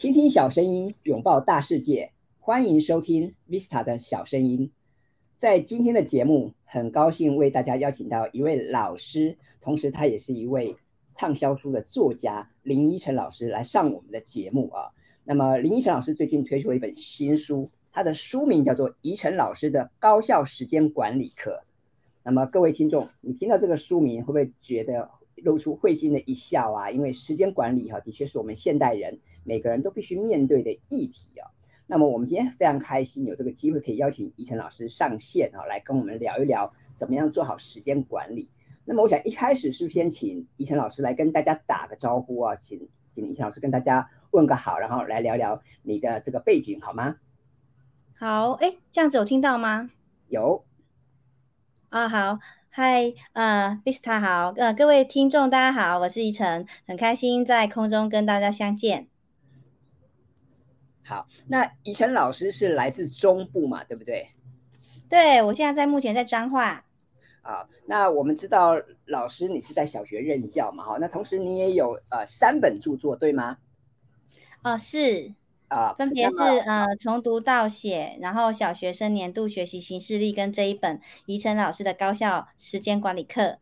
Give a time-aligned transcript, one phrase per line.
[0.00, 2.10] 倾听小声音，拥抱大世界。
[2.38, 4.72] 欢迎收听 Vista 的小声音。
[5.36, 10.74] 在今天的节目，很高兴为大家邀请到一位老师，同时他也是一位
[11.14, 14.88] 畅销书的作家林依晨老师来上我们的节目啊。
[15.22, 21.62] 那么林依晨老师最近推出了一本新书，他的书名叫做《依晨老师的高效时间管理课》。
[22.22, 25.10] 那么各位听众，你听到这个书名会不会觉得
[25.40, 26.90] 露出会心的一笑啊？
[26.90, 31.50] 因为时间管理哈，的确是我们现代人每个人都必须面对的议题啊。
[31.86, 38.50] 那么我们今天非常开心有这个机会可以邀请宜晨老师上线啊，来跟我们聊一聊怎么样做好时间管理。
[38.84, 42.56] 那么我想一开始是不是先请宜晨老师来跟大家打个招呼啊？
[42.56, 47.16] 请请宜晨老师跟大家问个好，然后来聊聊你的这个背景好吗？
[48.14, 49.90] 好，哎，这样子有听到吗？
[50.28, 50.64] 有。
[51.88, 52.38] 啊，好，
[52.82, 59.06] 嗨，呃，Vista 好，呃，各位听众大家好，我是宜晨，很开心在空中跟大家相见。
[61.04, 64.30] 好，那以晨老师是来自中部嘛，对不对？
[65.10, 66.86] 对，我现在在目前在彰化。
[67.42, 73.58] 啊，那我们知道老师你是在小学任教嘛，哈，那同时你也有呃三本著作，对吗？
[74.62, 75.34] 哦，是
[75.70, 83.58] 啊，分别是呃从读到写，然后小学生年度学习形式力跟这一本宜晨老师的高效时间管理课。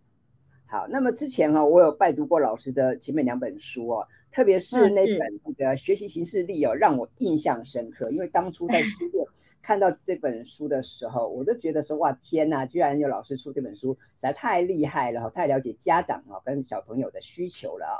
[0.66, 4.08] 好，那么之前哈，我有拜读过老师的前面两本书哦。
[4.30, 8.10] 特别是那本那个学习形式力哦，让我印象深刻。
[8.10, 9.26] 因为当初在书店
[9.62, 17.96] 看到这本书的时候，我都觉得说哇天呐，居然有老师出这本书，实在太厉害了太了解家长啊跟小朋友的需求了啊。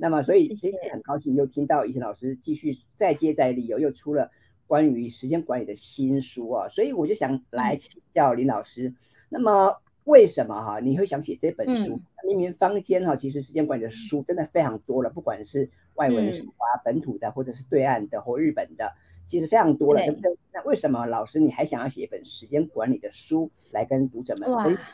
[0.00, 4.30] 那么所以今天很高兴又听到以前老师继续再接再厉又，又出了
[4.66, 6.68] 关于时间管理的新书啊。
[6.68, 8.94] 所以我就想来请教林老师，
[9.28, 12.00] 那么为什么哈你会想写这本书？
[12.26, 18.92] 明明坊间哈，其实时间管理的书真的非常多了，不管是外文书啊、本土的，或者是对岸的或日本的，
[19.26, 20.36] 其实非常多了，对不对？
[20.52, 24.88] 那为什么老师你还想要写一本时间管理的书来跟读者们分享？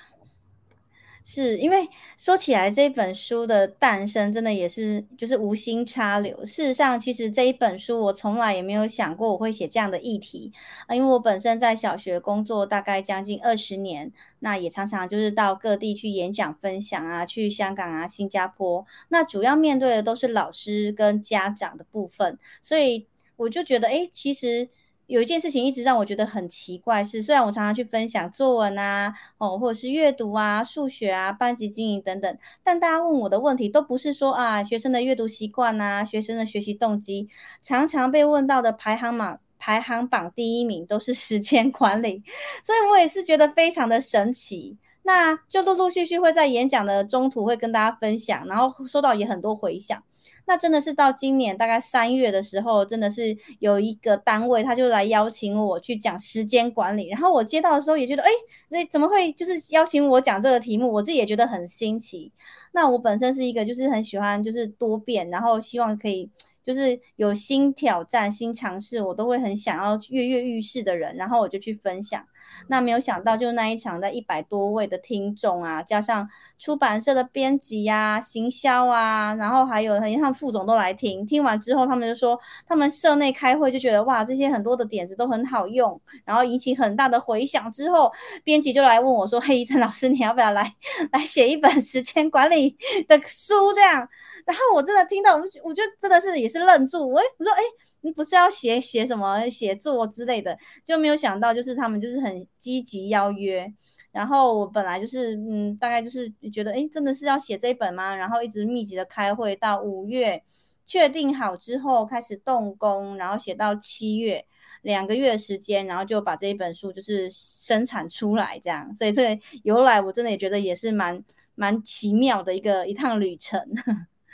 [1.28, 6.46] 是因为说起来，这本书的诞生真的也是就是无心插柳。
[6.46, 10.52] 事实上，其实这一本书我从来也没有想过我会写这样的议题
[10.86, 24.68] 啊，因为我本身在小学工作大概将近二十年，那也常常就是到各地去演讲分享啊，去香港啊、新加坡，那主要面对的都是老师跟家长的部分，所以我就觉得，哎，其实。
[25.06, 37.28] 有一件事情一直让我觉得很奇怪，是虽然我常常去分享作文啊，哦，或者是阅读啊、数学啊、班级经营等等，但大家问我的问题都不是说啊学生的阅读习惯啊、学生的学习动机，
[37.62, 42.22] 常常被问到的排行榜排行榜第一名都是时间管理，
[42.64, 44.76] 所以我也是觉得非常的神奇。
[45.02, 50.02] 那就陆陆续续会在演讲的中途会跟大家分享，然后收到也很多回响。
[50.46, 58.28] 那真的是到今年大概三月的时候，真的是有一个单位他就来邀请我去讲时间管理，然后我接到的时候也觉得，哎，
[58.68, 60.92] 那怎么会就是邀请我讲这个题目？
[60.92, 62.32] 我自己也觉得很新奇。
[62.72, 66.30] 那我本身是一个就是很喜欢就是多变，然后希望可以。
[66.66, 72.22] 就是有新挑战、新尝试，我都会很想要跃跃欲试的人，然后我就去分享。
[72.68, 76.28] 那没有想到，就那一场的一百多位的听众啊，加上
[76.58, 81.24] 出版社的编辑呀、行销啊，然后还有很像副总都来听。
[81.26, 87.70] 听完之后，他们就说，他们社内开会就觉得哇，这些很多的点子都很好用，然后引起很大的回响。
[87.70, 88.10] 之后，
[88.42, 90.72] 编辑就来问我说：“嘿，陈老师，你要不要来
[91.12, 92.76] 来写一本时间管理
[93.06, 94.08] 的书？”这样。
[94.46, 97.00] 然后我真的听到，我就我觉得真的是也是愣住。
[97.00, 97.60] 我我说哎，
[98.00, 103.70] 你不是要写写什么写作之类的，就没有想到就是他们就是很积极邀约。
[104.12, 108.14] 然后我本来就是嗯，大概就是觉得哎，真的是要写这一本吗？
[108.14, 110.42] 然后一直密集的开会，到五月
[110.86, 114.46] 确定好之后开始动工，然后写到七月
[114.82, 118.94] 两个月时间，然后就把这一本书就是生产出来这样。
[118.94, 121.22] 所以这个由来我真的也觉得也是蛮
[121.56, 123.60] 蛮奇妙的一个一趟旅程。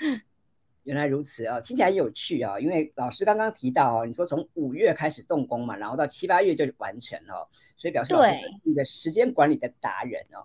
[0.85, 2.59] 原来如此啊，听起来很有趣啊。
[2.59, 10.45] 因为老师刚刚提到哦，你说从五月开始动工嘛，然后到七八月就完成了，所以表示老师是一个时间管理的达人哦。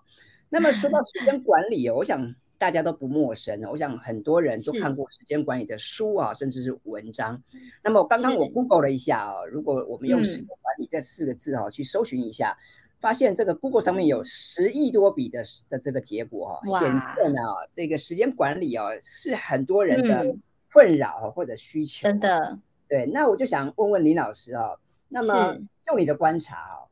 [0.50, 3.70] 那么说到时间管理哦，我想大家都不陌生哦。
[3.72, 7.42] 我想很多人都看过时间管理的书啊，甚至是文章。
[7.84, 12.56] 那么刚刚我 Google 了一下哦，如果我们用时间管理这四个字哦去搜寻一下。
[13.00, 17.42] 发现这个 Google 上面有十亿多笔的的这个结果哈，显示呢，
[17.72, 20.36] 这个时间管理哦是很多人的
[20.74, 22.08] 困扰或者需求。
[22.08, 22.58] 真的，
[22.88, 23.06] 对。
[23.06, 24.80] 那我就想问问林老师哦，
[25.10, 25.56] 那么
[25.86, 26.90] 就你的观察哦，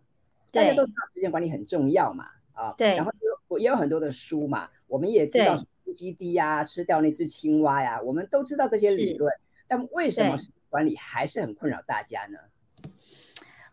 [0.52, 2.96] 大家都知道时间管理很重要嘛啊，对。
[2.96, 3.12] 然后
[3.50, 5.58] 有也有很多的书嘛，我们也知道
[5.94, 9.32] G D 呀，吃掉那只青蛙呀，我们都知道这些理论。
[9.68, 10.38] 但为什么
[10.70, 12.38] 管理还是很困扰大家呢？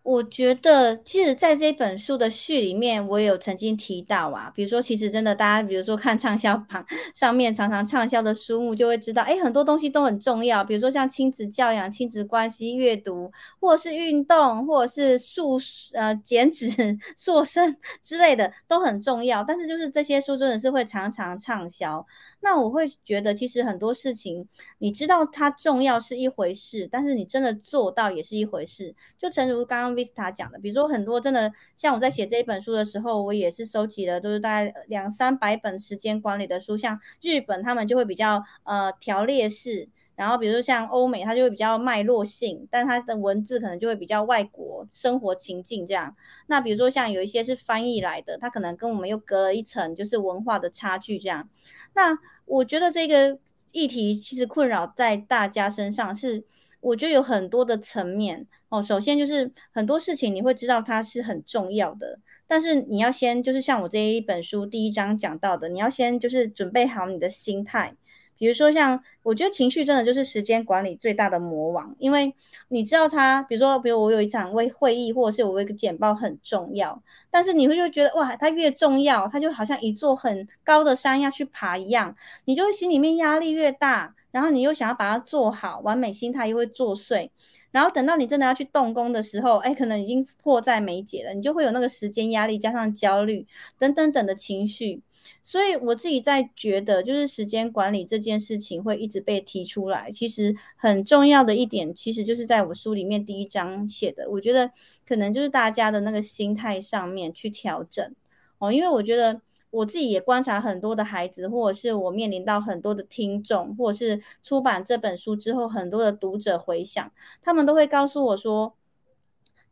[0.03, 6.85] 我觉得，其实在这本书的序里面，我有曾经提到啊，比如说，其实真的，大家比如说看畅销榜
[7.15, 15.61] 上面常常畅销的书目，就会知道，哎，很多东西都很重要，比如说像亲子教养、亲子关系、阅读，或者是运动，或者是塑
[15.93, 16.69] 呃减脂
[17.17, 19.45] 塑身 之类的，都很重要。
[19.45, 22.05] 但是就是这些书真的是会常常畅销，
[22.41, 24.49] 那我会觉得，其实很多事情，
[24.79, 28.93] 你知道它重要是一回事，但是你真的做到也是一回事。
[29.17, 29.92] 就诚如刚刚。
[29.95, 36.77] Vista 讲的，比如说很多真的，像我在写这一本书的时候，我也是收集了，都是大概两三百本时间管理的书。
[36.77, 46.17] 像日本他们就会比较呃条列式，然后比如说像欧美，它就会比较脉络性，但它的文字可能就会比较外国生活情境这样。
[46.47, 51.49] 那比如说像有一些是翻译来的，它可能跟我们又隔了一层，就是文化的差距这样。
[51.95, 53.39] 那我觉得这个
[53.73, 56.45] 议题其实困扰在大家身上是。
[56.83, 58.83] 我觉得有很多的层面哦。
[58.83, 67.95] 首先就是很多事情你会知道它是很重要的，但是你要先就是像我这一本书第一章讲到的，你要先就是准备好你的心态。
[68.37, 72.35] 比如说像我觉得情绪真的就是时间管理最大的魔王，因为
[72.67, 77.01] 你知道它，比如说比如我有一场会会议或者是我有一个简报很重要，
[77.31, 84.17] 但是你会就觉得哇，它越重要，它就好像一座很高的山要去爬一样，你就会心里面压力越大。
[84.33, 87.31] 然后你又想要把它做好，完美心态又会作祟，
[87.71, 93.47] 然后等到你真的要去动工的时候，哎，可能已经迫在眉睫了，你就会有那个时间压力，加上焦虑
[93.79, 95.01] 等等等的情绪。
[95.45, 100.11] 所以我自己在觉得，就是时间管理这件事情会一直被提出来。
[100.11, 104.73] 其实很重要的一点，其实就是在我书里面第一章写的，我觉得
[105.07, 108.13] 可能就是大家的那个心态上面去调整
[108.59, 109.43] 哦，因为我觉得。
[109.73, 117.11] 我自己也观察很多的孩子，或者是我面临到很多的听众，或者是出版这本书之后很多的读者回想，
[117.43, 118.77] 他们都会告诉我说，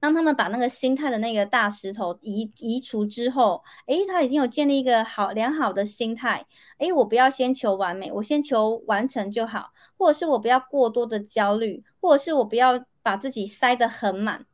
[0.01, 6.47] 当他们把那个心态的那个大石头移移除之后，诶，他已经有建立一个好良好的心态，
[6.79, 14.47] 诶，我不要先求完美，我先求完成就好，或者是我不要过多的焦虑，或者是我不要把自己塞得很满。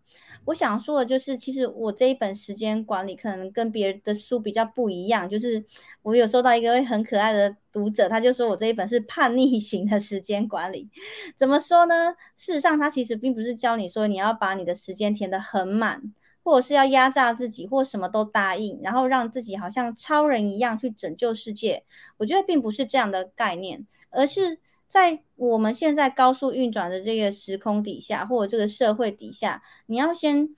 [0.47, 5.29] 我想说的就是，其实我这一本时间管理可能跟别人的书比较不一样。
[5.29, 5.63] 就是
[6.03, 10.89] 我有收到一个很可爱的读者，他就说我这一本是叛逆型的时间管理。
[11.37, 12.15] 怎么说呢？
[12.37, 16.01] 事实上，他其实并不是教你说你要把你的时间填得很满，
[16.43, 21.85] 或者是要压榨自己，或什么都答应，然后让自己好像超人一样去拯救世界。
[22.19, 24.59] 我觉得并不是这样的概念，而是。
[24.87, 30.55] 在我们现在高速运转的这个时空底下，或者这个社会底下，你要先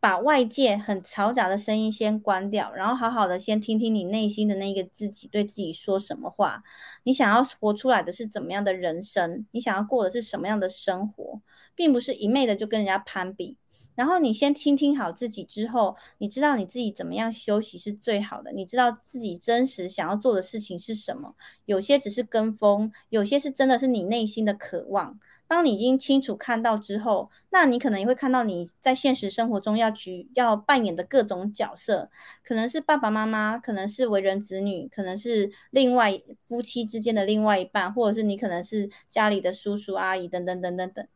[0.00, 6.64] 把外界很嘈杂的声音先关掉，然后好好的先听听你内心的那个自己对自己说什么话。
[7.04, 9.46] 你想要活出来的是怎么样的人生？
[9.52, 11.40] 你想要过的是什么样的生活？
[11.76, 13.56] 并不是一昧的就跟人家攀比。
[13.94, 18.52] 然后你先倾听好自己之后，你知道你自己怎么样休息是最好的。
[18.52, 21.34] 你知道自己真实想要做的事情是什么？
[21.66, 25.18] 有些只是跟风，有些是真的是你内心的渴望。
[25.48, 32.10] 当你已经清楚看到之后，那你可能也会看到你在现实生活中要举要扮演的各种角色，
[32.42, 36.18] 可能是爸爸妈妈，可能是为人子女，可能是另外
[36.48, 41.06] 夫妻之间的另外一半，或者是你可能是家里的叔叔阿姨等等等等等。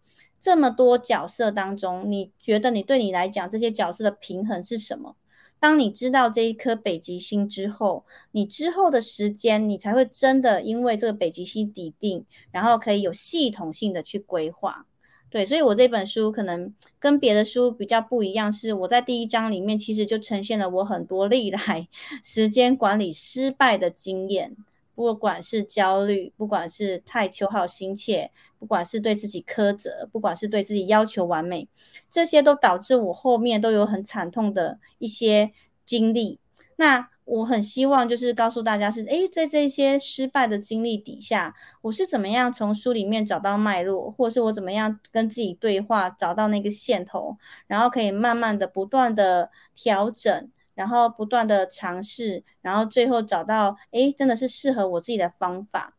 [0.47, 5.17] 这么多角色当中，你觉得你对你来讲这些角色的平衡是什么？
[5.59, 14.87] 当你知道这一颗北极星之后，你之后的时间，你才会真的因为这个北极星底定，然后可以有系统性的去规划。
[15.29, 21.89] 对，所以我这本书可能跟别的书比较不一样，是我在第一章里面其实就呈现了我很多历来
[22.23, 24.57] 时间管理失败的经验。
[24.95, 31.69] 不管是焦虑，不管是太求好心切，不管是对自己苛责，不管是对自己要求完美，
[32.11, 35.53] 这些都导致我后面都有很惨痛的一些
[35.85, 36.41] 经历。
[36.77, 47.37] 那我很希望就是告诉大家是，诶，在这些失败的经历底下，我是怎么样从书里面找到脉络，或是我怎么样跟自己对话，找到那个线头，
[47.67, 50.51] 然后可以慢慢的不断的调整。
[50.77, 55.96] 然后不断的尝试，然后最后找到，哎，真的是适合我自己的方法。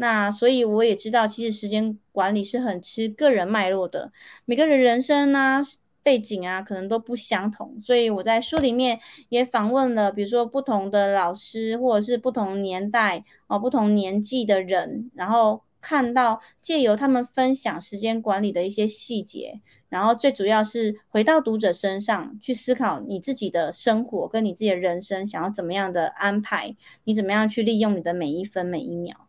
[0.00, 4.12] 那所以我也知道，其实时间管理是很吃个人脉络的，
[4.44, 5.60] 每个人人生啊、
[6.04, 7.80] 背景啊，可能都不相同。
[7.82, 19.60] 所以我在书里面也访问了，比如说不同的老师，或者是不同年代哦、不同年纪的人，然后看到借由他们分享时间管理的一些细节。
[19.88, 29.27] 然后最主要是回到读者身上去思考你自己的生活跟你自己的人生想要怎么样的安排，你怎么样去利用你的每一分每一秒。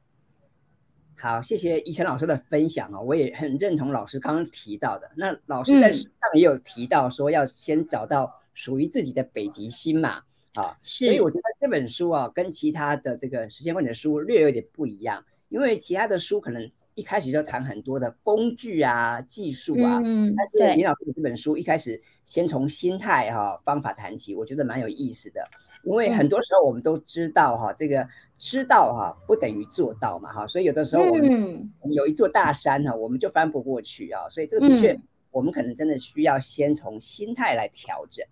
[1.22, 5.12] 好，谢谢以晨老师的分享啊，我也很认同老师刚刚提到的。
[5.18, 10.22] 那老师在上也有提到说，要先找到属于自己的北极星嘛，
[10.54, 11.08] 啊，是。
[11.08, 25.46] 所以我觉得这本书啊，跟其他的这个时间管理的书略有点不一样，因为其他的书可能一开始就谈很多的工具啊、技术啊，嗯，但是林老师的这本书一开始先从心态哈方法谈起，我觉得蛮有意思的。
[25.90, 34.96] 因为很多时候我们都知道哈，这个知道哈不等于做到嘛哈，所以有的时候我们有一座大山呢，我们就翻不过去啊，所以这个的确
[35.32, 38.24] 我们可能真的需要先从心态来调整。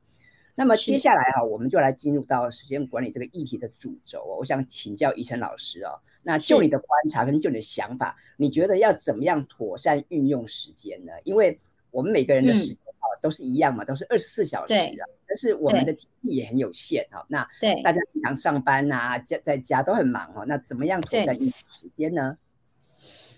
[0.54, 4.38] 那么接下来哈，我们就来进入到时间管理这个议题的主轴哦。
[4.38, 11.12] 我想请教宜晨老师哦，那就你的观察跟就你的想法，你觉得要怎么样妥善运用时间呢？
[11.24, 11.60] 因为
[11.90, 12.87] 我们每个人的时间啊
[13.22, 15.06] 都是一样嘛，都是二十四小时啊。
[15.28, 17.26] 但是我们的精力也很有限哈。
[17.28, 20.44] 那对大家平常上班呐，家在家都很忙哈。
[20.48, 22.38] 那怎么样妥善运用时间呢？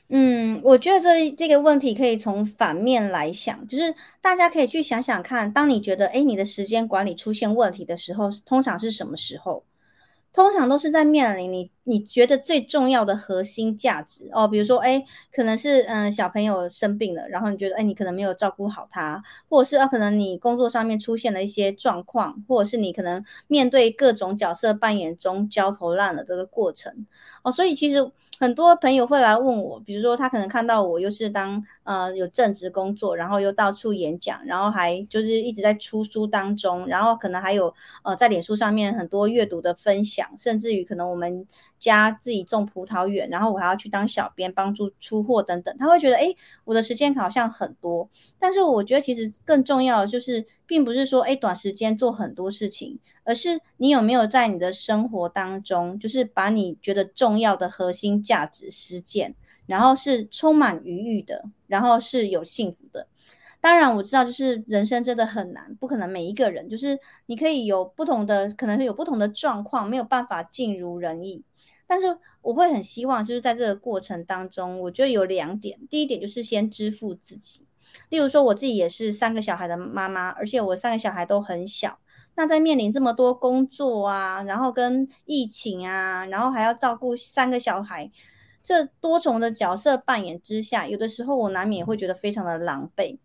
[0.10, 9.64] 嗯，我觉得这这个问题可以从反面来想，就是大家可以去想想看，当你觉得哎你的时间管理出现问题的时候，通常是什么时候？
[10.32, 15.04] 通常都是在面临你你觉得最重要的核心价值哦，比如说，哎，
[15.34, 27.08] 可能是嗯小朋友生病了，然后你觉得，哎，你可能没有照顾好他，或者是啊，可能你工作上面出现了一些状况，或者是你可能面对各种角色扮演中焦头烂额这个过程
[27.42, 28.12] 哦，所以其实。
[28.42, 41.46] 很多朋友会来问我，比如说他可能看到我又是当呃有正职工作，然后又到处演讲，然后还就是一直在出书当中，然后可能还有呃在脸书上面很多阅读的分享，甚至于可能我们
[41.80, 48.08] 家自己种葡萄园，然后我还要去当小编帮助出货等等，他会觉得哎我的时间好像很多，
[48.38, 50.46] 但是我觉得其实更重要的就是。
[50.70, 59.34] 并不是说，哎，短时间做很多事情，而是你有没有在你的生活当中，就是把你觉得重要的核心价值实践，
[59.66, 63.08] 然后是充满余裕的，然后是有幸福的。
[63.62, 71.44] 当然，我知道，就是人生真的很难，不可能每一个人，就是你可以有不同的，可能有不同的状况，没有办法尽如人意。
[71.86, 77.66] 但是我会很希望，就是在这个过程当中，我觉得有两点，第一点就是先支付自己。
[78.10, 82.00] 例如说，我自己也是三个小孩的妈妈，而且我三个小孩都很小。
[82.36, 88.10] 那在面临这么多工作啊，然后跟疫情啊，然后还要照顾三个小孩，
[88.64, 93.18] 这多重的角色扮演之下，有的时候我难免会觉得非常的狼狈。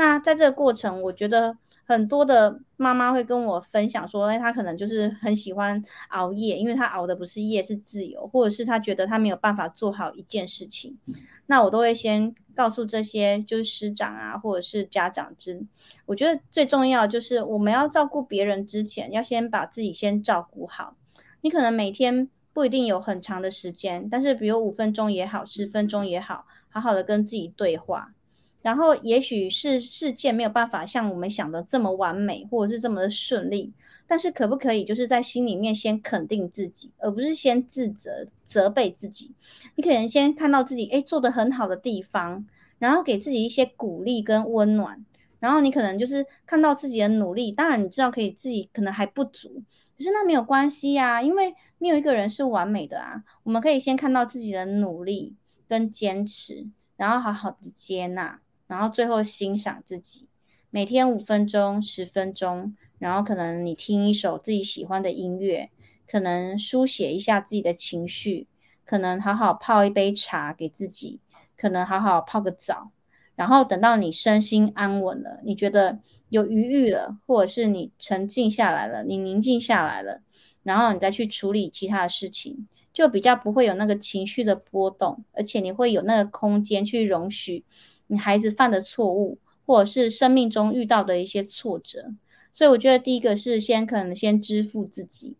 [0.00, 1.58] 那在这个过程，我觉得。
[1.90, 10.96] 很多的妈妈会跟我分享说，哎，她可能就是很喜欢熬夜，因为她熬的不是夜，是自由，或者是她觉得她没有办法做好一件事情。
[11.46, 15.60] 那我都会先告诉这些就是师长啊，或者是家长之，
[16.06, 20.94] 我觉得最重要就是我们要照顾别人之前，要先把自己先照顾好。
[21.40, 28.14] 你可能每天不一定有很长的时间，但是比如五分钟也好，十分钟也好，好好的跟自己对话。
[28.62, 33.72] 然后，也许是事件没有办法像我们想的这么完美，或者是这么的顺利，
[34.06, 39.30] 但是可不可以就是在心里面先肯定自己，而不是先自责、责备自己？
[39.76, 42.46] 你可能先看到自己哎做的很好的地方，
[42.78, 45.02] 然后给自己一些鼓励跟温暖，
[45.38, 49.62] 然后你可能就是看到自己的努力，当然你知道可以自己可能还不足，
[49.96, 53.24] 可是那没有关系呀，因为没有一个人是完美的啊。
[53.42, 55.34] 我们可以先看到自己的努力
[55.66, 56.66] 跟坚持，
[56.98, 58.38] 然后好好的接纳。
[58.70, 60.28] 然后最后欣赏自己，
[60.70, 65.70] 每天五分钟、十分钟，然后可能你听一首自己喜欢的音乐，
[66.08, 68.46] 可能书写一下自己的情绪，
[68.84, 71.18] 可能好好泡一杯茶给自己，
[71.56, 72.92] 可能好好泡个澡，
[73.34, 75.98] 然后等到你身心安稳了，你觉得
[76.28, 80.22] 有余裕了，或者是你沉静下来了，你宁静下来了，
[80.62, 87.64] 然后你再去处理其他的事情，就比较不会有那个情绪的波动，而且你会有那个空间去容许。
[88.10, 92.12] 你孩子犯的错误，或者是生命中遇到的一些挫折，
[92.52, 95.36] 所以我觉得第一个是先可能先支付自己。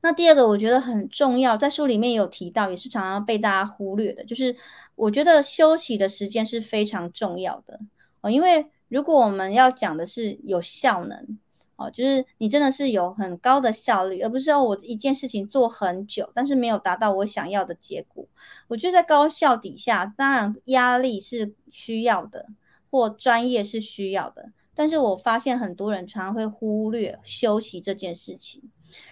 [0.00, 4.54] 那第二个我觉得很重要，在书里面有提到，也是常常被大家忽略的，就是
[4.94, 7.80] 我觉得休息的时间是非常重要的
[8.20, 8.30] 哦。
[8.30, 11.38] 因为如果我们要讲的是有效能。
[11.76, 18.26] 哦，就是你真的是有很高的效率，而不是哦我一件事情做很久，但是没有达到我想要的结果。
[18.68, 22.46] 我觉得在高效底下，当然压力是需要的，
[22.90, 28.62] 或专业是需要的，但是我发现很多人常常会忽略休息这件事情。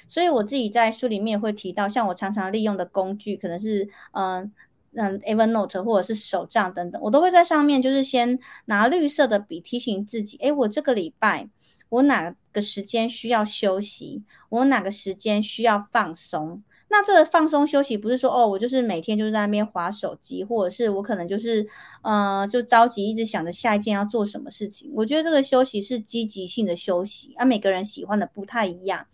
[0.09, 4.51] 所以我自己在书里面会提到，像我常常利用的工具，可能是嗯
[4.95, 11.51] 嗯 Evernote 或者是手账等等，我都会在上面就是先拿绿色的笔提醒自己，诶，我这个礼拜。
[11.91, 14.23] 我哪个时间需要休息？
[14.49, 16.63] 我哪个时间需要放松？
[16.89, 21.67] 那这个放松休息不是说哦，我就是每天就在那边划手机，或者是我可能就是
[22.03, 24.93] 呃就着急一直想着下一件要做什么事情。
[24.95, 29.05] 我觉得这个休息是积极性的休息，啊，每个人喜欢的不太一样。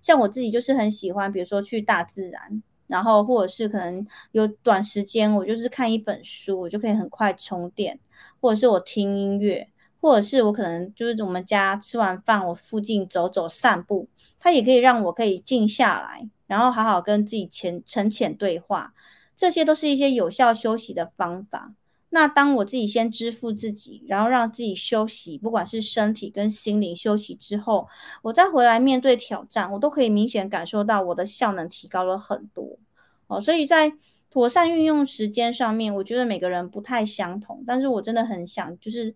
[0.00, 8.00] 像我自己就是很喜欢，比如说去大自然，然后或者是可能有短时间我就是看一本书，我就可以很快充电，
[8.40, 9.68] 或者是我听音乐。
[10.06, 14.08] 或者是我可能就是我们家吃完饭，我附近走走散步，
[14.38, 18.94] 它也可以让我可以静下来，然后好好跟自己浅沉浅对话，
[19.36, 21.74] 这些都是一些有效休息的方法。
[22.10, 27.88] 那当我自己先支付自己，然后让自己休息，不管是身体跟心灵休息之后，
[28.22, 32.78] 我再回来面对挑战，我都可以明显感受到我的效能提高了很多
[33.26, 33.40] 哦。
[33.40, 33.92] 所以在
[34.30, 39.12] 妥善运用时间上面，我觉得每个人不太相同，但是我真的很想就是。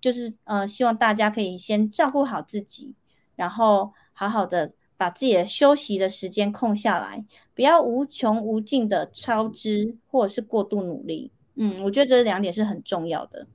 [0.00, 2.94] 就是呃，希望大家可以先照顾好自己，
[3.36, 7.24] 然后好好的把自己的休息的时间空下来，
[7.54, 11.30] 不要无穷无尽的超支或者是过度努力。
[11.56, 13.46] 嗯，我觉得这两点是很重要的。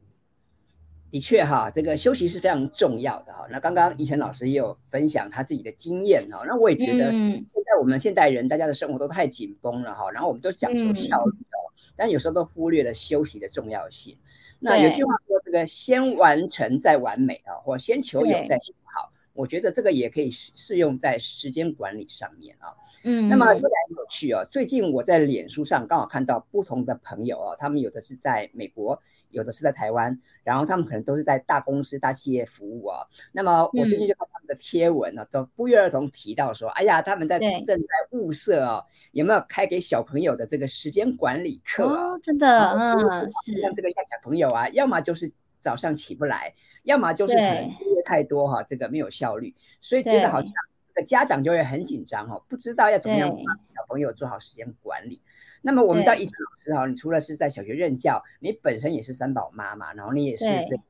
[1.10, 3.46] 的确哈，这个休息是非常重要的哈。
[3.52, 14.18] 那刚刚怡晨老师也有分享他自己的经验哈，那我也觉得现在我们现代人大家的生活都太紧绷了哈，然后我们都讲求效率哦，但有时候都忽略了休息的重要性。
[14.64, 19.12] 那有句话说，这个先完成再完美啊，或先求有再求好。
[19.34, 22.72] 我觉得这个也可以适用在时间管理上面啊。
[23.04, 24.46] 嗯，那么说来很有趣哦。
[24.50, 29.02] 最近我在脸书上刚好看到不同的朋友哦，他们有的是在美国。
[29.34, 33.00] 有的是在台湾，然后他们可能都是在大公司、大企业服务啊。
[33.32, 45.28] 那么我最近就看他们的贴文呢，都不约而同提到说：“哎呀，他们在正在物色哦，有没有开给小朋友的这个时间管理课啊？”真的，嗯，是像这个像小朋友啊，要么就是
[45.60, 55.22] 早上起不来，要么就是可能作业太多哈，这个没有效率，所以觉得好像这个家长就会很紧张哦，不知道要怎么样帮小朋友做好时间管理。
[55.62, 60.84] 那么我们知道，医生老师哈，你除了是在小学任教，你本身也是三宝妈妈，然后你也是这个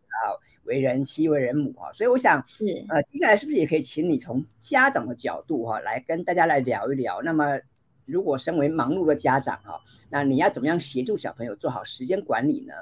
[0.63, 7.21] 为人妻、为人母啊，所以我想，是呃，接下来是不是也可以请你从家长的角度哈，来跟大家来聊一聊？
[7.21, 7.60] 那么，
[8.06, 12.73] 如果身为忙碌的家长哈，那你要怎么样协助小朋友做好时间管理呢？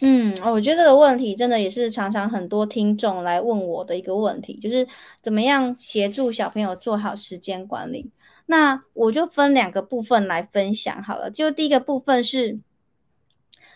[0.00, 4.86] 嗯，我觉得这个问题真的也是常常很多听众来问我的一个问题，就是
[5.20, 8.08] 怎么样协助小朋友做好时间管理。
[8.46, 11.28] 那我就分两个部分来分享好了。
[11.28, 12.60] 就第一个部分是，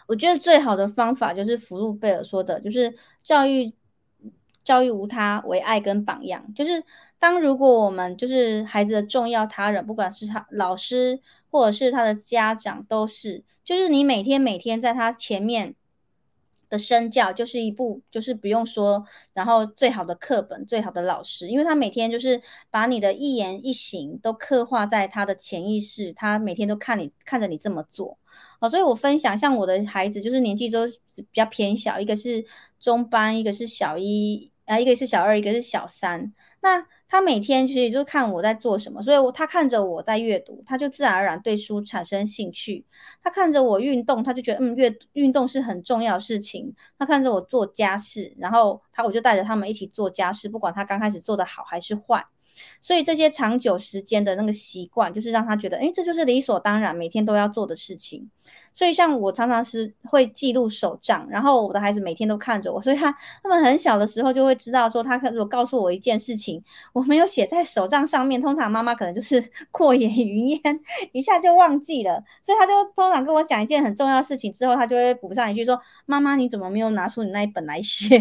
[0.07, 3.73] 我觉得最好的方法就是福禄贝尔说的，就是教育
[4.63, 6.55] 教育无他，为爱跟榜样。
[6.55, 6.85] 就是
[7.19, 11.19] 当如果我们就是孩子的重要他人，不管是他老师
[11.51, 15.75] 或者是他的家长，都是，就是你每天每天在他前面。
[16.73, 19.05] 的身教就是一部，就是不用说，
[19.35, 28.17] 然后最好的课本，最好的老师，因为他每天就是把你的一言一行都刻画在他的潜意识，他每天都看你看着你这么做，
[28.59, 32.43] 好，所以我分享，像我的孩子就是年纪都比较偏小，一个是
[32.81, 36.33] 中班，一个是小一，啊，一个是小二，一个是小三，
[36.63, 36.87] 那。
[37.13, 42.87] 他每天其实就看我在做什么，所以他看着我在阅读，他就自然而然对书产生兴趣。
[43.23, 46.75] 他看着我运动，他就觉得嗯，阅运动是很重要的事情。
[46.99, 52.25] 他看着我做家事，然后他我就带着他们一起做家事，不管他刚开始做的好还是坏。
[52.81, 58.29] 所以这些长久时间的那个习惯，就是让他觉得，哎，这就是理所当然，每天都要做的事情。
[58.75, 66.63] 所以像我常常是会记录手账，然后我的孩子每天都看着我，所以他他们很小的时候就会知道说，他如果告诉我一件事情，
[66.93, 70.61] 我没有写在手账上面，通常妈妈可能就是 过眼云烟，
[71.13, 72.23] 一下就忘记了。
[72.43, 78.19] 所以他就通常跟我讲一件很重要的事情之后，他就会补上一句说：“妈妈，你怎么没有拿出你那一本来写？”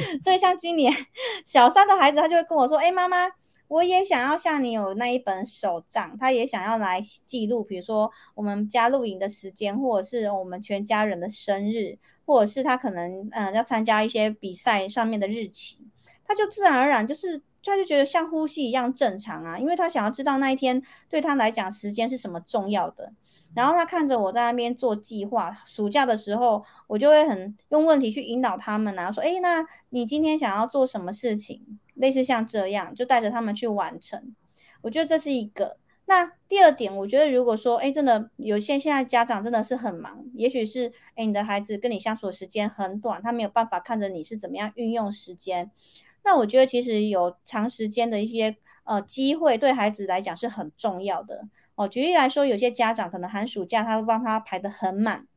[0.22, 0.92] 所以像今年
[1.44, 3.28] 小三的孩子，他就会跟我说：“哎，妈妈。”
[3.68, 15.78] 我也想要像你有那一本手账，他也想要来记录，比如说我们家露营的时间，或者是我们全家人的生日，或者是他可能嗯要参加一些比赛上面的日期，
[16.26, 23.12] 他就自然而然就是他就觉得像呼吸一样正常啊，因为他想要知道那一天对他来讲时间是什么重要的。
[23.54, 31.78] 然后他看着我在那边做计划，暑假的时候我就会很用问题去引导他们，然后说：哎，那你今天想要做什么事情？
[31.98, 34.34] 类似像这样，就带着他们去完成。
[34.80, 35.76] 我觉得这是一个。
[36.06, 45.70] 那第二点，我觉得如果说，哎，真的有些现在家长真的是很忙，也许是，哎，你的孩子跟你相处的时间很短，他没有办法看着你是怎么样运用时间。
[46.24, 51.46] 那我觉得其实有长时间的一些呃机会，对孩子来讲是很重要的。
[51.74, 55.27] 哦，举例来说，有些家长可能寒暑假他会帮他排得很满。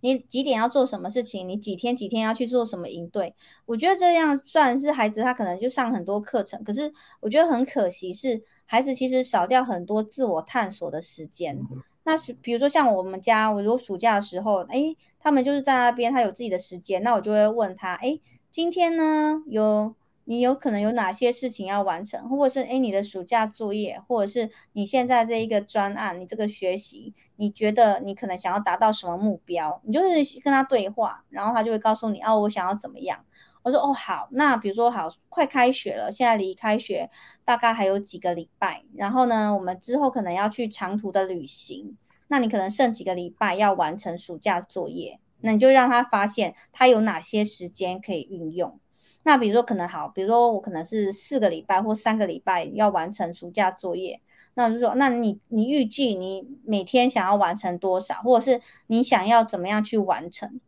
[0.00, 3.34] 你几点要做什么事情，你几天几天要去做什么营队。
[3.66, 11.58] 我觉得这样算是孩子他可能就上很多课程，可是我觉得很可惜是孩子其实少掉很多自我探索的时间。
[12.02, 18.18] 那是比如说像我们家，我如果暑假的时候，哎，他们就是在那边，他有自己的时间，那我就会问他，哎，
[18.50, 19.94] 今天呢有。
[20.30, 29.80] 你有可能有哪些事情要完成，或者是诶你的暑假作业，或者是你现在这一个专案，你这个学习，你觉得你可能想要达到什么目标？
[29.84, 33.24] 你就是跟他对话，然后他就会告诉你，哦，我想要怎么样？
[33.62, 37.10] 我说，哦，好，那比如说，好，快开学了，现在离开学
[37.44, 41.96] 大概还有几个礼拜，然后呢，我们之后可能要去长途的旅行，
[42.28, 48.78] 那你可能剩几个礼拜要完成暑假作业，那你就让他发现他有哪些时间可以运用。
[49.22, 54.20] 那比如说可能好，比如说我可能是四个礼拜或三个礼拜要完成暑假作业，
[54.54, 60.60] 那就说那你你预计你每天想要完成多少，或者是你想要怎么样去完成？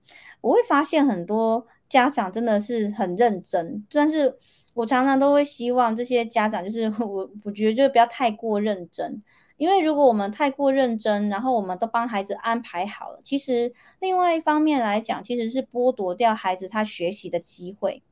[0.42, 4.36] 我会发现很多家长真的是很认真，但是
[4.74, 9.22] 我常常都会希望这些家长就是 我我觉得就不要太过认真，
[9.56, 18.02] 因为如果我们太过认真，然后我们都帮孩子安排好了，其实另外一方面来讲，其实是剥夺掉孩子他学习的机会。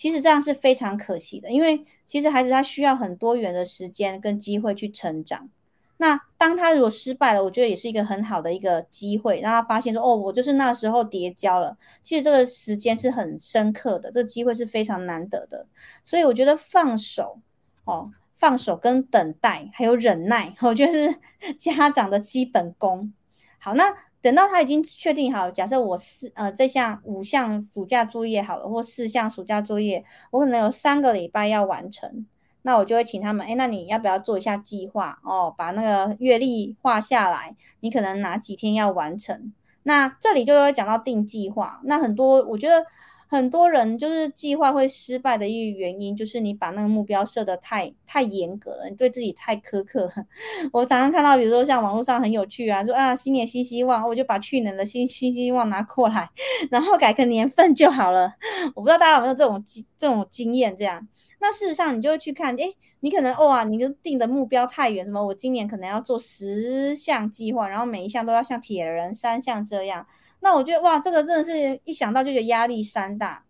[0.00, 5.50] 其实这样是非常可惜的，因为其实孩子他需要很多元的时间跟机会去成长。
[5.98, 15.66] 那当他如果失败了，我觉得也是一个很好的一个机会，让他发现说：“哦，我就是那时候跌跤了。”其实这个时间是很深刻的，这个机会是非常难得的。
[16.02, 17.38] 所以我觉得放手
[17.84, 21.14] 哦，放手跟等待还有忍耐，我觉得是
[21.60, 23.12] 家长的基本功。
[23.58, 23.94] 好，那。
[24.22, 32.26] 等到他已经确定好，假设我四呃这项五项暑假作业好了，或四项暑假作业，我可能有三个礼拜要完成，
[32.62, 35.54] 那我就会请他们，哎，那你要不要做一下计划哦？
[35.56, 39.52] 把那个月历画下来，你可能哪几天要完成？
[39.82, 42.84] 那这里就会讲到定计划，那很多我觉得。
[43.30, 50.10] 很多人就是计划会失败的一个原因，就是你把那个目标设得太太严格了，你对自己太苛刻。
[50.72, 56.28] 我常常看到，比如说像网络上很有趣啊，说啊新年新希望，我就把去年的新 新希望拿过来，
[56.72, 58.34] 然后改个年份就好了。
[58.74, 60.74] 我不知道大家有没有这种经这种经验？
[60.74, 61.06] 这样，
[61.40, 70.04] 那事实上你就会去看，诶，你可能哇，你就定的目标太远，什么我今年可能要做十项计划，然后每一项都要像铁人三项这样。
[70.40, 73.44] 那我觉得哇，这个真的是一想到就觉得压力山大。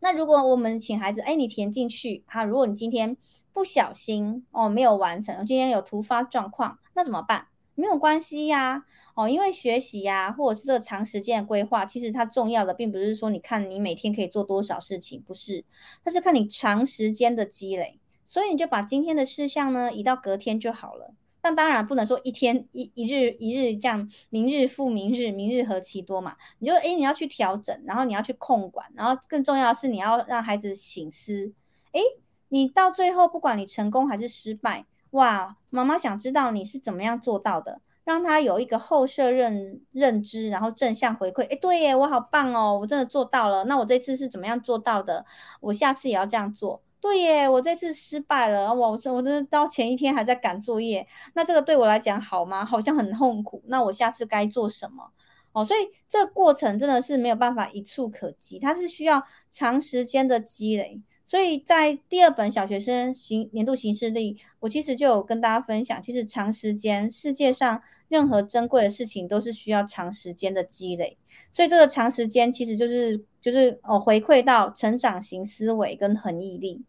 [0.00, 3.16] 那如果我们请孩子，哎，你填进去，哈，如果你今天
[3.52, 7.48] 不小心哦没有完成，今天有突发状况，那怎么办？
[7.76, 15.64] 没有关系呀，哦，因为学习呀，或者是这个长时间的规划，其实它重要的并不是说你看你每天可以做多少事情，不是，
[16.04, 21.14] 它是看你长时间的积累，所以你就把今天的事项呢移到隔天就好了。
[21.44, 26.34] 但当然不能说一天一一日一日这样，明日复明日，明日何其多嘛？
[26.58, 31.52] 你就诶，你要去调整，然后你要去控管，然后更重要的是你要让孩子醒思。
[31.92, 32.00] 诶，
[32.48, 41.46] 你到最后不管你成功还是失败，哇，妈妈想知道你是怎么样做到的，让他有一个后设认认知，然后正向回馈。
[41.48, 43.64] 诶，对耶，我好棒哦，我真的做到了。
[43.64, 45.26] 那我这次是怎么样做到的？
[45.60, 46.80] 我下次也要这样做。
[47.04, 52.64] 对耶，我这次失败了，我我我这到前一天还在赶作业，那这个对我来讲好吗？
[52.64, 53.62] 好像很痛苦。
[53.66, 55.12] 那我下次该做什么？
[55.52, 60.98] 哦，所以这个过程真的是没有办法一触可及，它是需要长时间的积累。
[61.26, 71.18] 所以在第二本小学生行年度行事历，我其实就有跟大家分享，其实长时间世界上任何珍贵的事情都是需要长时间的积累。
[71.52, 76.82] 所以这个长时间其实就是就是哦回馈到成长型思维跟恒毅力。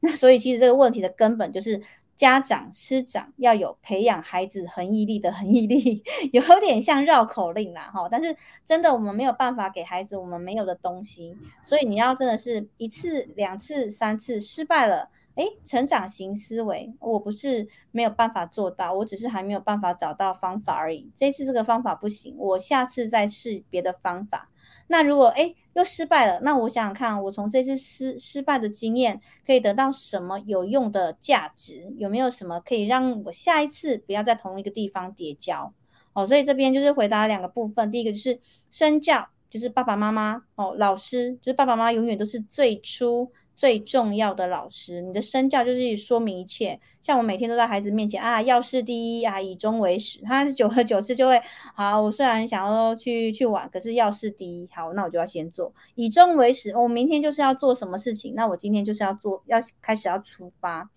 [0.00, 1.80] 那所以其实这个问题的根本就是
[2.16, 8.06] 家长师长要有培养孩子恒毅力的恒毅力， 有点像绕口令啦哈。
[8.10, 11.34] 但是真的我们没有办法给孩子我们没有的东西，
[11.64, 21.10] 所以你要真的是一次两次三次失败了，诶，成长型思维，我不是没有办法做到，我只是还没有办法找到方法而已。
[21.16, 24.49] 这次这个方法不行，我下次再试别的方法。
[24.86, 31.92] 那如果哎又失败了，那我想想看，我从这次失失败的经验可以得到什么有用的价值？
[31.96, 35.72] 有没有什么可以让我下一次不要在同一个地方跌跤？
[36.12, 38.38] 哦，所以这边就是回答两个部分，第一个就是
[38.70, 43.30] 身教，就是爸爸妈妈哦，老师就是爸爸妈妈永远都是最初。
[43.60, 46.80] 最重要的老师，你的身教就是说明一切。
[47.02, 50.18] 像我每天都在孩子面前啊，要事第一啊，以终为始。
[50.22, 51.38] 他久而久之就会
[51.74, 52.00] 好。
[52.00, 55.70] 我虽然想要去去玩，可是要事第一，好，那我就要先做。
[55.94, 60.88] 以终为始，我明天就是要做什么事情，那我今天就是要做，要开始要出发。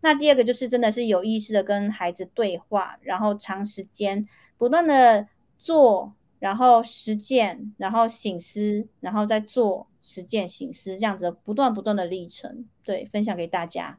[0.00, 4.24] 那第二个就是真的是有意识的跟孩子对话，然后长时间
[4.56, 5.26] 不断的
[5.58, 13.96] 做然后实践，然后醒思，然后再做实践醒思，这样子不断不断的历程，对，分享给大家。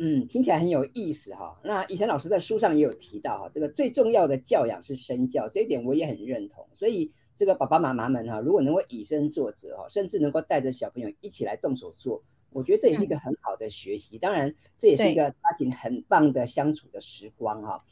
[0.00, 1.56] 嗯，听起来很有意思哈。
[1.62, 6.66] 那以前老师在书上也有提到哈，这个最重要的教养是身教，这一点我也很认同。
[6.72, 12.20] 所以这个爸爸妈妈们哈，如果能够以身作则哈，甚至能够带着小朋友一起来动手做，
[12.50, 14.18] 我觉得这也是一个很好的学习。
[14.18, 17.84] 当然，这也是一个家庭很棒的相处的时光哈。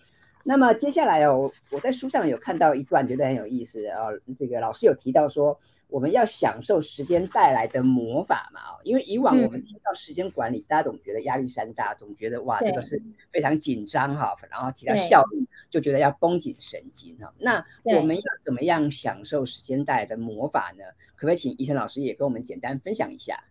[0.47, 4.09] 那么接下来哦，我在书上有看到一段，觉得很有意思啊。
[4.39, 8.61] 这个老师有提到说，我们要享受时间带来的魔法嘛。
[8.61, 13.03] 哦，因为以往我们听到时间管理，大家总觉得压力山大，总觉得哇，这个是
[13.33, 14.37] 非常紧张哈。
[14.51, 17.33] 然后提到效率，就觉得要绷紧神经哈。
[17.39, 20.85] 那我们要怎么样享受时间带来的魔法呢？
[21.17, 23.43] 可不可以请医生老师也跟我们简单分享一下？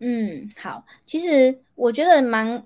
[0.00, 2.62] 嗯，好，其实我觉得蛮，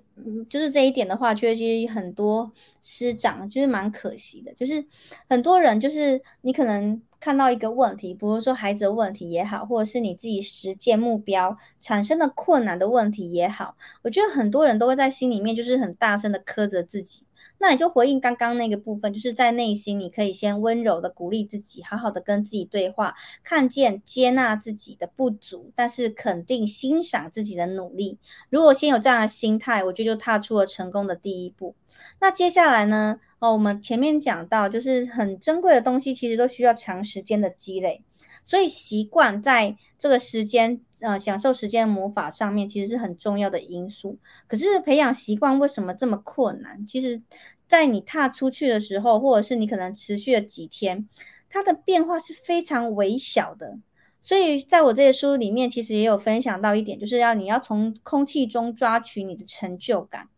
[0.47, 4.85] 就是这一点的话，确实很多师长就是蛮可惜的，就是
[5.27, 17.23] 很多人就是你可能看到一个问题，比如说孩子的问题也好，或者是你自己实践目标产生的困难的问题也好，我觉得很多人都会在心里面就是很大声的苛责自己。
[17.57, 28.17] 那你就回应刚刚那个部分，就是在内心，你可以先温柔的鼓励自己，好好的跟自己对话，看见、接纳自己的不足，但是肯定、欣赏自己的努力。
[28.49, 31.75] 如果先有这样的心态，我觉得就踏出了成功的第一步。
[32.19, 33.19] 那接下来呢？
[33.39, 38.01] 哦，我们前面讲到，就是很珍贵的东西，其实都需要长时间的积累。
[38.45, 44.17] 所以习惯在这个时间，呃，享受时间魔法上面，其实是很重要的因素。
[44.47, 46.87] 可是培养习惯为什么这么困难？
[46.87, 47.21] 其实，
[47.67, 51.07] 在你踏出去的时候，或者是你可能持续了几天，
[51.49, 53.77] 它的变化是非常微小的。
[54.21, 60.29] 所以在我这些书里面，其实也有分享到一点，就是要你要从空气中抓取你的成就感。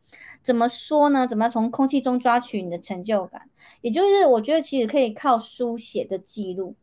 [0.43, 1.27] 怎么说呢？
[1.27, 3.43] 怎么从空气中抓取你的成就感？
[3.81, 6.75] 也就是我觉得其实可以靠书写的记录。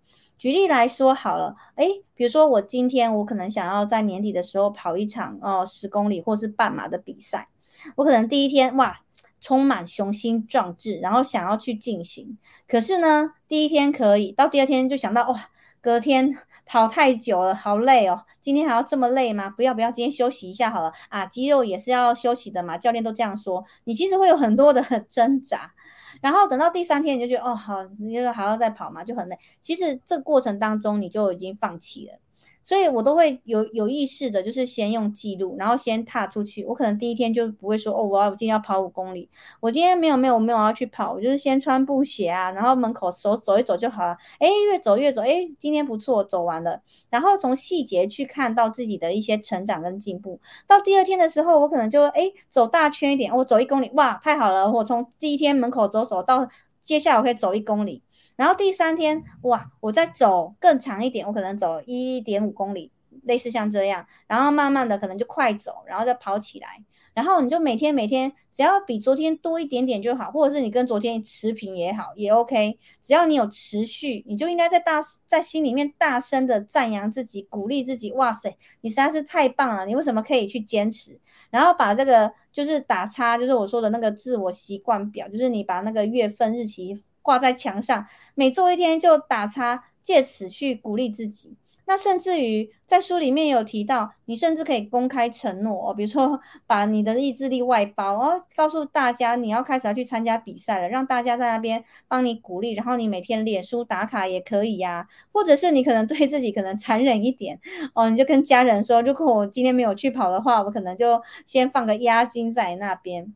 [0.43, 7.47] 举例来说好了，哎，比如说我今天我可能想要在年底的时候跑一场哦十公里或是半马的比赛，
[7.95, 9.03] 我可能第一天哇
[9.41, 15.49] 充满雄心壮志，然后想要去进行，可是呢第一天可以，到第二天就想到哇
[15.83, 19.51] 隔天跑太久了，好累哦，今天还要这么累吗？
[19.51, 25.75] 不要不要，今天休息一下好了啊，肌肉也是要休息的嘛，教练都这样说，你其实会有很多的挣扎。
[26.21, 29.37] 然后等到第三天，你就觉得哦好，你就还要再跑嘛，就很累。
[29.61, 32.19] 其实这过程当中，你就已经放弃了。
[32.65, 36.65] 所以我都会有有意识的，就是先用记录，然后先踏出去。
[36.65, 39.29] 我可能第一天就不会说哦，我要今天要跑五公里。
[39.61, 44.17] 我今天没有没有没有要去跑，我就是先穿布鞋啊，然后门口走走一走就好了。
[44.39, 46.81] 哎，越走越走，哎，今天不错，走完了。
[47.11, 50.41] 然后从细节去看到自己的一些成长跟进步。
[50.67, 54.71] 到第二天的时候，我可能就哎走大圈一点，我走一公里，哇，太好了！
[54.71, 56.49] 我从第一天门口走走到
[56.83, 58.03] 接下来我可以走一公里。
[58.37, 62.91] 然后第三天，哇，我再走更长一点，我可能走一点五公里，
[63.23, 66.83] 类似像这样，然后慢慢的可能就快走，然后再跑起来，
[67.15, 81.21] 然后你就每天每天只要比昨天多一点点就好，或者是你跟昨天持平也好，也 OK，只要你有持续，你就应该在大在心里面大声的赞扬自己，鼓励自己，哇塞，你实在是太棒了，你为什么可以去坚持？
[81.51, 87.03] 然后把这个就是打叉，就是我说的那个自我习惯表，就是你把那个月份日期。
[87.25, 91.55] 挂在墙上，每做一天就打叉，借此去鼓励自己。
[91.85, 107.59] 那甚至于在书里面有提到，你甚至可以公开承诺，比如说把你的意志力外包哦，告诉大家你要开始要去参加比赛了，让大家在那边帮你鼓励，然后你每天脸书打卡也可以呀，或者是你可能对自己可能残忍一点
[107.95, 113.35] 哦，你就跟家人说，如果我今天没有去跑的话，我可能就先放个押金在那边。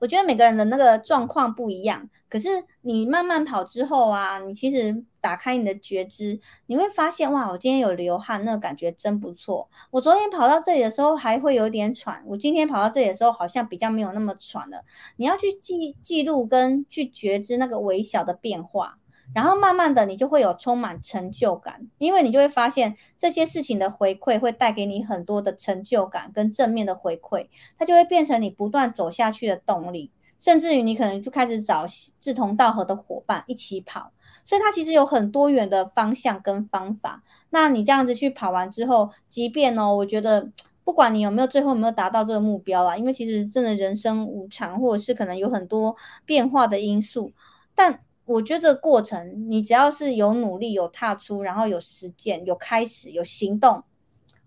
[0.00, 2.48] 我觉得每个人的那个状况不一样，可是
[2.82, 9.68] 你慢慢跑之后啊，你其实打开你的觉知，你会发现哇，我今天有流汗，那个感觉真不错。
[9.90, 14.82] 我昨天跑到这里的时候还会有点喘，我今天跑到这里的时候好像比较没有那么喘了。
[15.16, 18.96] 你要去记记录跟去觉知那个微小的变化。
[19.34, 27.46] 然后慢慢的，你就会有充满成就感，因为你就会发现这些事情的回馈会带给你很多的成就感跟正面的回馈，
[27.78, 30.10] 它就会变成你不断走下去的动力，
[30.40, 31.84] 甚至于你可能就开始找
[32.18, 34.10] 志同道合的伙伴一起跑，
[34.48, 37.22] 所以它其实有很多元的方向跟方法。
[37.50, 40.50] 那你这样子去跑完之后，即便哦，我觉得
[40.84, 47.30] 不管你有没有最后有没有达到这个目标啦，因为其实真的人生无常，或者是可能有很多变化的因素，
[47.74, 48.00] 但。
[48.28, 53.82] 我觉得这个过程，你只要是有努力、有踏出，然后有实践、有开始、有行动，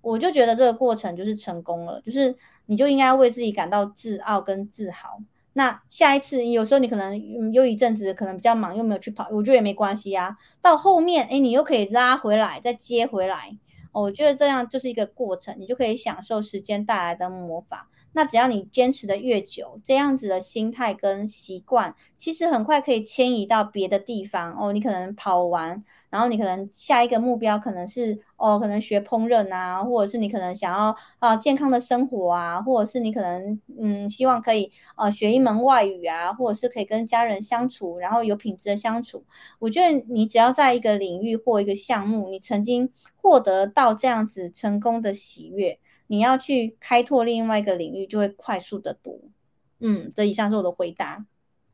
[0.02, 2.00] 我就觉得这个过程就是成功了。
[2.02, 2.38] 就是
[2.68, 5.20] 你就应该为自己感到自傲跟自豪。
[5.54, 10.36] 那下一次有时候你可能又一阵子可能比较忙，又没有去跑，我觉得也没关系啊。
[10.62, 13.58] 到后面，哎，你又可以拉回来，再接回来。
[13.92, 17.90] 哦，我觉得这样就是一个过程，你就可以享受时间带来的魔法。
[18.14, 24.74] 那只要你坚持的越久，这样子的心态跟习惯，其实很快可以迁移到别的地方哦。
[24.74, 39.24] 你可能跑完，然后你可能下一个目标可能是哦，可能学烹饪啊，或者是你可能想要啊健康的生活啊，或者是你可能嗯希望可以啊学一门外语啊，或者是可以跟家人相处，然后有品质的相处。
[39.60, 45.80] 我觉得你只要在一个领域或一个项目，你曾经获得到这样子成功的喜悦。
[46.12, 49.18] 你要去开拓另外一个领域，就会快速的多。
[49.80, 51.26] 嗯，这以上是我的回答。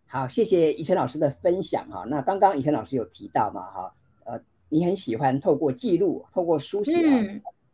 [0.06, 2.04] 好，谢谢以晨老师的分享哈。
[2.04, 3.92] 那刚刚以晨老师有提到嘛哈，
[4.26, 7.18] 呃，你很喜欢透过记录、透过书写啊，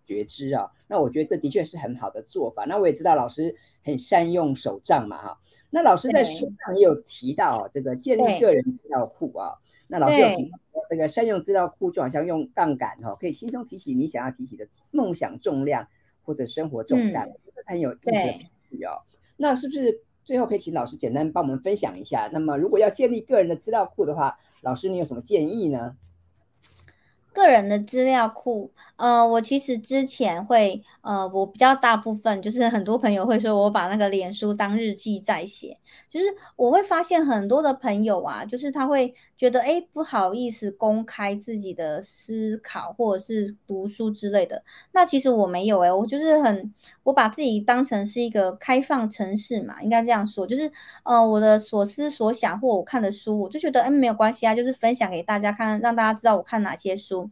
[0.05, 0.71] 觉知啊。
[0.87, 2.63] 那我觉得这的确是很好的做法。
[2.63, 5.37] 那我也知道老师很善用手账嘛哈。
[5.69, 9.51] 那老师在书上也有提到这个建立个人资料库啊。
[9.87, 15.85] 那老师有提到这个善用资料库，就好像用杠杆哈，可以轻松提起你想要提起的梦想重量。
[16.23, 19.01] 或者生活重担，这很有意思的哦。
[19.37, 22.29] 那是不是最后可以请老师简单帮我们分享一下？
[22.31, 25.95] 那么如果要建立个人的资料库的话，老师你有什么建议呢？
[27.33, 44.63] 个人的资料库，呃，我其实之前会，呃，我比较大部分就是很多朋友会说我把那个脸书当日记在写，就是我会发现很多的朋友啊，就是他会觉得，哎，不好意思公开自己的思考或者是读书之类的。
[44.91, 50.71] 那其实我没有，哎，我就是很，我把自己当成是一个开放城市嘛，应该这样说，就是，
[51.03, 57.29] 呃，我的所思所想或我看的书，我就觉得，哎，没有关系啊，就是分享给大家看，让大家知道我看哪些书。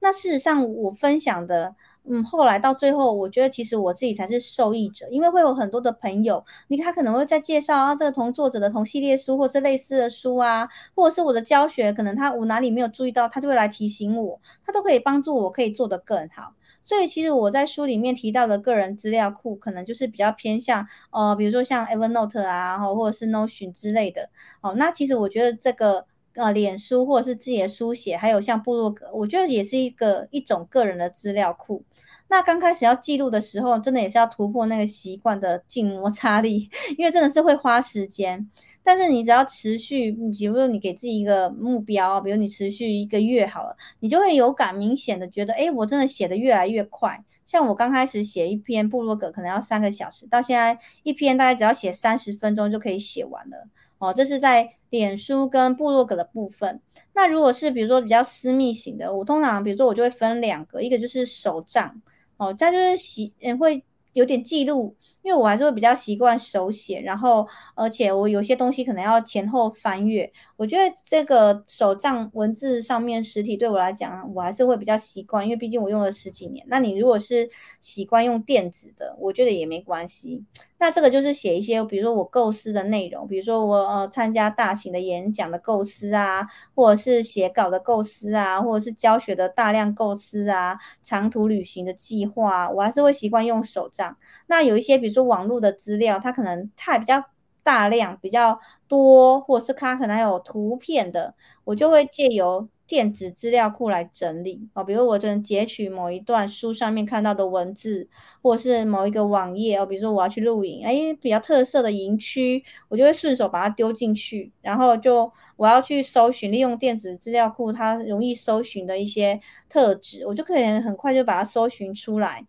[0.00, 1.74] 那事实上，我分享的，
[2.08, 16.54] 嗯，后来到最后，我觉得其实我自己才是受益者，因为会有很多的朋友，你他可能会在介绍啊，这个同作者的同系列书，或是类似的书啊，或者是我的教学，可能他我哪里没有注意到，他就会来提醒我，他都可以帮助我，可以做得更好。
[16.82, 24.30] 所以其实我在书里面提到的个人资料库，可能就是比较偏向，呃，比如说像 Evernote 啊，或者是 Notion 之类的。
[24.62, 26.06] 哦，那其实我觉得这个。
[26.40, 31.84] 呃，脸书或者是自己的书写，还有像部落格，我觉得也是一个一种个人的资料库。
[32.28, 38.48] 那刚开始要记录的时候，真的也是要突破那个习惯的静摩擦力， 因为真的是会花时间。
[38.82, 47.22] 但是你只要持续，比如说你给自己一个目标，比如你持续一个月好了，你就会有感明显的觉得，哎，我真的写的越来越快。
[47.44, 53.68] 像我刚开始写一篇部落格，可能要三个小时，到现在一篇大概只要写三十分钟就可以写完了。
[54.00, 56.80] 哦，这是在脸书跟部落格的部分。
[57.14, 62.02] 那如果是比如说比较私密型的，我通常比如说我就会分两个，一个就是手账，
[62.36, 63.84] 哦，再就是洗嗯会。
[64.12, 70.30] 有点记录，因为我还是会比较习惯手写，然后而且我有些东西可能要前后翻阅。
[70.56, 76.64] 我觉得这个手账文字上面实体对我来讲，我还是会比较习惯，因为毕竟我用了十几年。
[76.68, 77.48] 那你如果是
[77.80, 80.44] 习惯用电子的，我觉得也没关系。
[80.78, 93.99] 那这个就是写一些，比如说我构思的内容，比如说我呃参加大型的演讲的构思啊，或者是写稿的构思啊，或者是教学的大量构思啊，长途旅行的计划，我还是会习惯用手账。
[94.46, 97.24] 那有一些，比如说网络的资料，它可能它比较
[97.62, 98.58] 大量、比较
[98.88, 101.34] 多，或者是它可能还有图片的，
[101.64, 102.68] 我就会借由。
[102.90, 104.68] 电子资料库来整理。
[104.74, 108.08] 哦，比如我只能截取某一段书上面看到的文字，
[108.42, 122.44] 或者是某一个网页哦，比如说我要去露营，哎，比较特色的营区，我就会顺手把它丢进去，然后就我要去搜寻，利用电子资料库它容易搜寻的一些特质，我就可以很快就把它搜寻出来。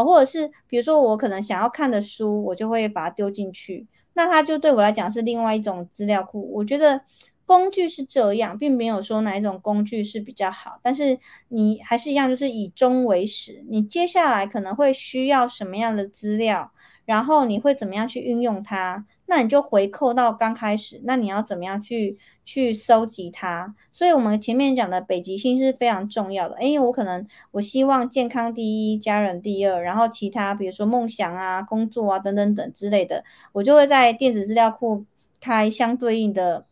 [0.00, 7.00] 哦，或者是比如说我可能想要看的书，我就会把它丢进去，那它就对我来讲是另外一种资料库，我觉得。
[7.48, 13.64] 工具是这样，并没有说哪一种工具是比较好，但是你还是一样，就是以终为始。
[13.68, 16.72] 你接下来可能会需要什么样的资料，
[17.04, 19.06] 然后你会怎么样去运用它？
[19.26, 23.74] 那你就回扣到刚开始，那你要怎么样去去收集它？
[23.92, 26.54] 所以我们前面讲的北极星是非常重要的。
[26.56, 35.04] 诶，我可能我希望健康第一，家人第二，然后其他比如说梦想啊、工作啊等等等之类的，我就会在电子资料库
[35.40, 36.66] 开相对应的。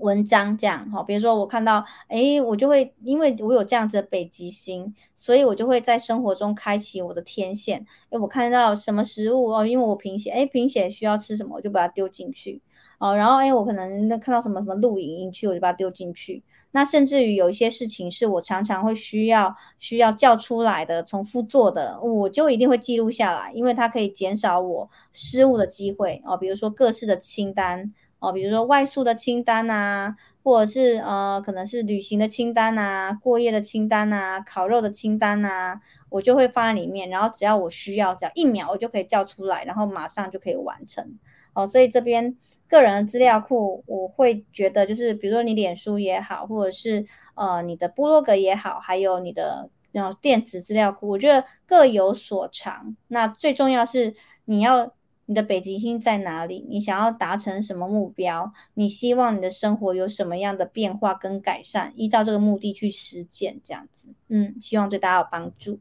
[0.00, 7.84] 文章这样哈，比如说我看到，哎，我就会因为我有这样子的北极星，所以我就会在生活中开启我的天线。
[8.10, 12.60] 哎，我看到什么食物哦，因为我贫血，哎，贫血需要吃什么，我就把它丢进去。
[12.98, 16.42] 哦，然后哎，我可能看到什么什么录影进去，我就把它丢进去。
[16.72, 26.36] 那甚至于有一些事情是我常常会需要需要叫出来的、重复做的，我就一定会记录下来，因为它可以减少我失误的机会哦。
[26.36, 37.08] 比如说各式的清单哦，比如说外宿的清单啊，或者是呃可能是旅行的清单啊、过夜的清单啊、烤肉的清单啊，我就会放在里面。
[37.08, 41.18] 然后只要我需要，只要一秒我就可以叫出来，然后马上就可以完成。
[41.54, 42.36] 哦，所以这边
[42.68, 47.04] 个人的资料库，我会觉得就是，比如说你脸书也好，或者是
[47.34, 52.96] 呃你的部落格也好，还有你的那种电子资料库，我觉得各有所长。
[53.08, 54.14] 那最重要是
[54.44, 54.92] 你要
[55.30, 65.78] 你的北极星在哪里，你想要达成什么目标，你希望你的生活有什么样的变化跟改善，依照这个目的去实践，这样子，嗯，希望对大家有帮助。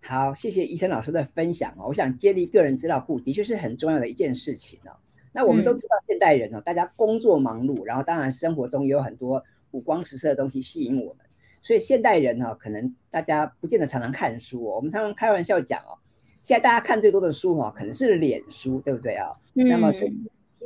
[0.00, 1.88] 好，谢谢医生老师的分享哦。
[1.88, 4.96] 我想建立个人资料库的确是很重要的一件事情哦。
[5.30, 11.26] 那我们都知道现代人哦，大家工作忙碌，然后当然生活中也有很多五光十色的东西吸引我们，
[11.60, 14.76] 所以现代人呢，可能大家不见得常常看书哦。
[14.76, 16.00] 我们常常开玩笑讲哦，
[16.44, 19.32] 现在大家看最多的书哈，可能是脸书，对不对啊？
[19.54, 20.14] 那么听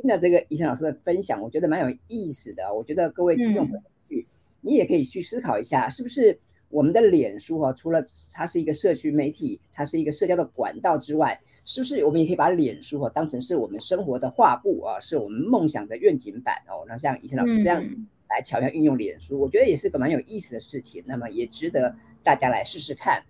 [0.03, 2.63] 了这个医生老师的分享，我觉得蛮有意思的。
[2.75, 4.21] 我觉得各位听众朋友，
[4.59, 6.37] 你也可以去思考一下，是不是？
[6.67, 8.03] 我们的脸书哈，除了
[8.33, 16.83] 它是一个社区媒体，它是一个社交的管道之外，是不是我们也可以把脸书哈当成是我们生活的画布啊，是我们梦想的愿景版哦？
[16.89, 17.81] 那像以前老师这样
[18.29, 21.01] 来巧妙运用脸书，我觉得也是个蛮有意思的事情。
[21.07, 23.23] 那么也值得大家来试试看。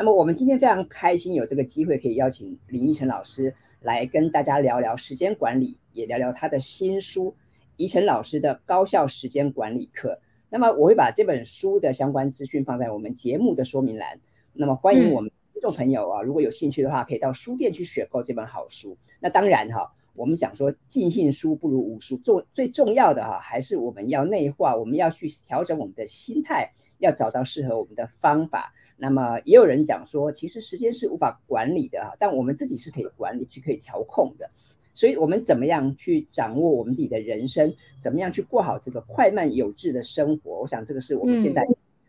[0.00, 7.30] 那么我们今天非常开心有这个机会可以邀请林依晨老师来跟大家聊聊时间管理，也聊聊他的新书
[7.78, 10.12] 《依晨老师的高效时间管理课》。
[10.50, 14.20] 那么我会把这本书的相关资讯放在我们节目的说明栏。
[14.52, 18.96] 那么欢迎我们听众朋友啊，如果有兴趣的话，可以到书店去选购这本好书。
[19.18, 28.72] 那当然哈，我们讲说尽信书不如无书，重最重要的哈，还是我们要内化，我们要去调整我们的心态，要找到适合我们的方法。
[28.98, 34.50] 那么也有人讲说，其实时间是无法管理的哈，但我们自己是可以管理，去可以调控的。
[34.92, 37.72] 所以，我们怎么样去掌握我们自己的人生？
[38.00, 40.60] 怎么样去过好这个快慢有致的生活？
[40.62, 41.64] 我想，这个是我们现在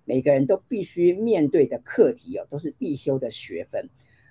[0.05, 3.87] 每个人都必须面对的课题哦，都是必修的学分。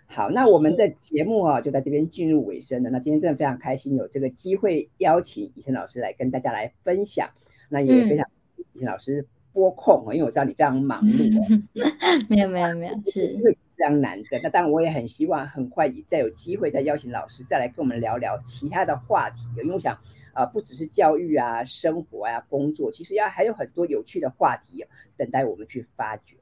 [0.07, 2.91] 好，那我们的节目啊，就在这边进入尾声了。
[2.91, 7.31] 那今天真的非常开心，有这个机会邀请以晨老师来跟大家来分享。
[7.69, 8.27] 那也非常
[8.73, 9.25] 以晨老师
[9.59, 11.63] 拨空因为我知道你非常忙碌。
[12.31, 13.37] 没有，没有，没有，是。
[13.77, 19.97] 非常难的，那当然我也很希望很快再有机会再邀请老师再来跟我们聊聊其他的话题，因为我想
[20.33, 24.85] 啊，不只是教育啊、生活啊、工作，其实要还有很多有趣的话题
[25.17, 26.37] 等待我们去发掘。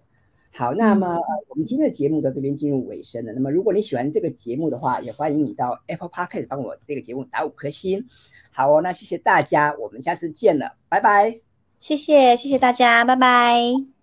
[0.51, 3.35] 好，那么我们今天的节目到这边进入尾声了。
[3.35, 8.07] 那么如果你喜欢这个节目的话，也欢迎你到 Apple Podcast 帮我这个节目打五颗星。
[8.51, 11.55] 好哦，那谢谢大家，我们下次见了，拜拜。
[11.79, 13.95] 谢谢，谢谢大家，拜拜。